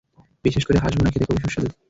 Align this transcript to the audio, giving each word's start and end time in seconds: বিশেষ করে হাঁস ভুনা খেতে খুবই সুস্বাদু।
বিশেষ 0.45 0.63
করে 0.65 0.77
হাঁস 0.77 0.93
ভুনা 0.97 1.11
খেতে 1.13 1.25
খুবই 1.27 1.41
সুস্বাদু। 1.43 1.69